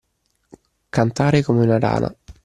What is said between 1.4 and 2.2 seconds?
come una rana.